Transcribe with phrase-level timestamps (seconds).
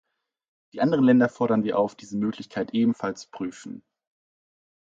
[0.73, 3.83] Die anderen Länder fordern wir auf, diese Möglichkeit ebenfalls zu prüfen.